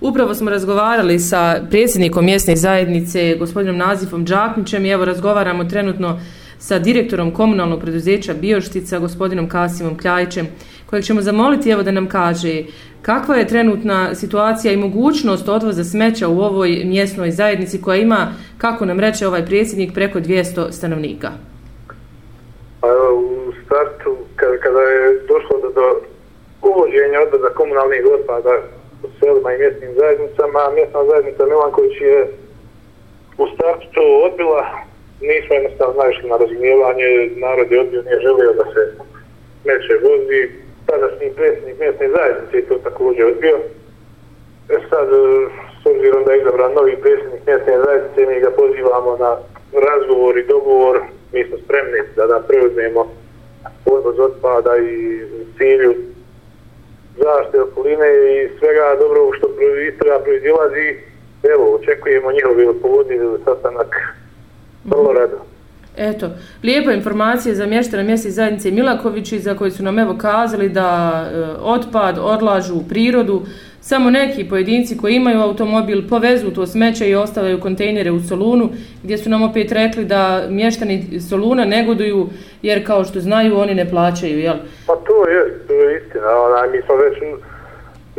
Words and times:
Upravo 0.00 0.34
smo 0.34 0.50
razgovarali 0.50 1.18
sa 1.18 1.60
predsjednikom 1.70 2.24
mjesne 2.24 2.56
zajednice, 2.56 3.36
gospodinom 3.38 3.76
Nazifom 3.76 4.24
Đaknićem 4.24 4.86
i 4.86 4.90
evo 4.90 5.04
razgovaramo 5.04 5.64
trenutno 5.64 6.20
sa 6.58 6.78
direktorom 6.78 7.30
komunalnog 7.30 7.80
preduzeća 7.80 8.34
Bioštica, 8.34 8.98
gospodinom 8.98 9.48
Kasimom 9.48 9.98
Kljajićem, 9.98 10.46
kojeg 10.86 11.04
ćemo 11.04 11.22
zamoliti 11.22 11.70
evo 11.70 11.82
da 11.82 11.90
nam 11.90 12.08
kaže 12.08 12.62
kakva 13.02 13.36
je 13.36 13.46
trenutna 13.46 14.14
situacija 14.14 14.72
i 14.72 14.76
mogućnost 14.76 15.48
odvoza 15.48 15.84
smeća 15.84 16.28
u 16.28 16.40
ovoj 16.40 16.82
mjesnoj 16.84 17.30
zajednici 17.30 17.82
koja 17.82 17.96
ima, 17.96 18.32
kako 18.58 18.84
nam 18.84 19.00
reče 19.00 19.26
ovaj 19.26 19.46
predsjednik, 19.46 19.94
preko 19.94 20.18
200 20.18 20.72
stanovnika. 20.72 21.30
Pa 22.80 22.88
u 23.14 23.52
startu, 23.64 24.16
kada, 24.36 24.56
kada 24.56 24.80
je 24.80 25.20
došlo 25.28 25.60
do, 25.62 25.68
do 25.68 26.00
uvođenja 26.62 27.20
odvoza 27.26 27.48
komunalnih 27.54 28.02
otpada 28.20 28.79
selima 29.20 29.52
i 29.52 29.58
mjesnim 29.58 29.92
zajednicama, 30.00 30.70
mjesna 30.74 31.04
zajednica 31.04 31.46
Milanković 31.46 32.00
je 32.00 32.28
u 33.38 33.46
startu 33.54 33.86
to 33.94 34.04
odbila, 34.26 34.62
nismo 35.20 35.54
jednostavno 35.54 35.94
znajušli 35.94 36.28
na 36.28 36.36
razumijevanje, 36.36 37.06
narod 37.44 37.72
je 37.72 37.80
odbio, 37.80 38.02
nije 38.02 38.20
želio 38.26 38.52
da 38.60 38.64
se 38.72 38.82
smeće 39.62 39.94
vozi, 40.04 40.40
tadašnji 40.86 41.28
predsjednik 41.36 41.78
mjesne 41.78 42.06
zajednice 42.16 42.56
je 42.56 42.68
to 42.68 42.76
također 42.88 43.24
odbio. 43.26 43.58
E 44.74 44.76
sad, 44.90 45.08
e, 45.12 45.48
s 45.82 45.86
obzirom 45.86 46.24
da 46.24 46.32
je 46.32 46.40
izabran 46.40 46.72
novi 46.72 46.96
predsjednik 46.96 47.42
mjesne 47.46 47.74
zajednice, 47.84 48.20
mi 48.26 48.40
ga 48.40 48.50
pozivamo 48.50 49.16
na 49.16 49.32
razgovor 49.88 50.38
i 50.38 50.46
dogovor, 50.46 51.00
mi 51.32 51.44
smo 51.44 51.56
spremni 51.64 52.00
da 52.16 52.26
da 52.26 52.44
preuzmemo 52.48 53.02
odvoz 53.86 54.18
otpada 54.18 54.76
i 54.76 55.22
cilju 55.58 55.94
okoline 57.80 58.06
i 58.06 58.58
svega 58.58 58.96
dobrog 59.00 59.34
što 59.36 59.46
iz 59.88 59.98
toga 59.98 60.18
proizilazi. 60.24 60.88
Evo, 61.54 61.74
očekujemo 61.74 62.32
njihovi 62.32 62.66
odpovodni 62.66 63.16
sastanak 63.44 64.16
vrlo 64.84 65.12
rado. 65.12 65.38
Eto, 65.96 66.30
lijepa 66.62 66.92
informacija 66.92 67.54
za 67.54 67.66
mještana 67.66 68.02
mjesne 68.02 68.30
zajednice 68.30 68.70
Milakovići 68.70 69.38
za 69.38 69.54
koji 69.54 69.70
su 69.70 69.82
nam 69.82 69.98
evo 69.98 70.16
kazali 70.18 70.68
da 70.68 70.88
e, 71.32 71.44
otpad 71.62 72.18
odlažu 72.18 72.74
u 72.74 72.88
prirodu. 72.88 73.42
Samo 73.80 74.10
neki 74.10 74.48
pojedinci 74.48 74.96
koji 74.96 75.14
imaju 75.14 75.40
automobil 75.40 76.08
povezu 76.08 76.50
to 76.50 76.66
smeće 76.66 77.08
i 77.08 77.14
ostavaju 77.14 77.60
kontejnere 77.60 78.10
u 78.10 78.20
Solunu, 78.20 78.68
gdje 79.02 79.18
su 79.18 79.30
nam 79.30 79.42
opet 79.42 79.72
rekli 79.72 80.04
da 80.04 80.46
mještani 80.48 81.20
Soluna 81.28 81.64
negoduju 81.64 82.28
jer 82.62 82.86
kao 82.86 83.04
što 83.04 83.20
znaju 83.20 83.58
oni 83.58 83.74
ne 83.74 83.90
plaćaju, 83.90 84.38
jel? 84.38 84.56
Pa 84.86 84.96
to 84.96 85.28
je, 85.28 85.58
to 85.66 85.74
je 85.74 86.02
istina. 86.02 86.26
Ona, 86.36 86.72
mi 86.72 86.82
smo 86.82 86.96
već 86.96 87.18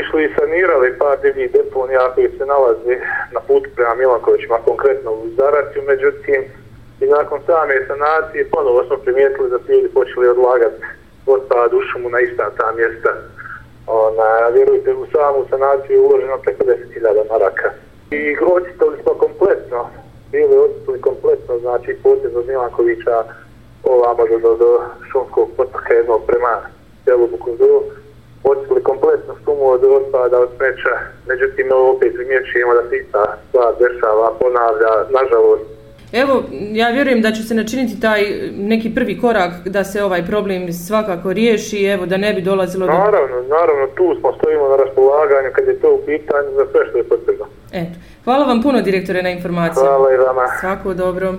išli 0.00 0.24
i 0.24 0.34
sanirali 0.38 0.98
par 0.98 1.16
divljih 1.22 1.52
deponija 1.52 2.12
koji 2.14 2.28
se 2.38 2.44
nalazi 2.46 2.94
na 3.34 3.40
putu 3.40 3.68
prema 3.76 3.94
Milankovićima, 3.94 4.66
konkretno 4.68 5.10
u 5.12 5.28
Zaraciju, 5.38 5.82
međutim, 5.92 6.40
i 7.00 7.06
nakon 7.06 7.38
same 7.46 7.86
sanacije 7.86 8.50
ponovo 8.50 8.84
smo 8.86 8.96
primijetili 8.96 9.50
da 9.50 9.58
su 9.58 9.72
ljudi 9.72 9.88
počeli 9.94 10.28
odlagati 10.28 10.82
otpad 11.26 11.74
u 11.74 11.80
šumu 11.88 12.08
na 12.10 12.20
ista 12.20 12.50
ta 12.58 12.72
mjesta. 12.72 13.10
Ona, 13.86 14.48
vjerujte, 14.56 14.94
u 14.94 15.06
samu 15.12 15.46
sanaciju 15.50 15.96
je 15.96 16.00
uloženo 16.00 16.38
preko 16.44 16.64
10.000 16.64 17.30
maraka. 17.32 17.68
I 18.10 18.36
očitali 18.56 18.96
smo 19.02 19.12
kompletno, 19.14 19.90
bili 20.32 20.58
očitali 20.58 21.00
kompletno, 21.00 21.58
znači 21.58 21.96
potez 22.02 22.36
od 22.36 22.46
Milankovića 22.46 23.24
ovamo 23.84 24.26
do, 24.26 24.38
do, 24.38 24.56
do 24.56 24.80
šumskog 25.12 25.48
potoka 25.56 25.94
jednog 25.94 26.22
prema 26.26 26.60
selu 27.04 27.26
Bukundu 27.26 27.82
očitali 28.52 28.82
kompletno 28.90 29.32
šumu 29.44 29.66
od 29.76 29.82
otpada, 29.84 30.36
od 30.44 30.50
smeća, 30.56 30.94
međutim 31.30 31.66
opet 31.92 32.10
primjećujemo 32.16 32.72
da 32.78 32.82
se 32.88 32.94
ista 32.96 33.22
stvar 33.48 33.70
dešava, 33.82 34.26
ponavlja, 34.40 34.92
nažalost, 35.18 35.66
Evo, 36.12 36.42
ja 36.72 36.88
vjerujem 36.90 37.22
da 37.22 37.32
će 37.32 37.42
se 37.42 37.54
načiniti 37.54 38.00
taj 38.00 38.22
neki 38.56 38.94
prvi 38.94 39.20
korak 39.20 39.52
da 39.64 39.84
se 39.84 40.04
ovaj 40.04 40.26
problem 40.26 40.72
svakako 40.72 41.32
riješi, 41.32 41.84
evo 41.84 42.06
da 42.06 42.16
ne 42.16 42.34
bi 42.34 42.40
dolazilo 42.42 42.86
do... 42.86 42.92
Naravno, 42.92 43.36
naravno, 43.48 43.86
tu 43.96 44.16
smo 44.20 44.32
stojimo 44.38 44.68
na 44.68 44.76
raspolaganju 44.76 45.48
kad 45.52 45.66
je 45.66 45.80
to 45.80 45.94
u 45.94 46.00
pitanju 46.06 46.48
za 46.56 46.66
sve 46.72 46.80
što 46.88 46.98
je 46.98 47.04
potrebno. 47.04 47.46
Eto, 47.72 47.94
hvala 48.24 48.46
vam 48.46 48.62
puno 48.62 48.80
direktore 48.82 49.22
na 49.22 49.30
informaciju. 49.30 49.82
Hvala 49.82 50.12
i 50.12 50.16
vama. 50.16 50.46
Svako 50.60 50.94
dobro. 50.94 51.34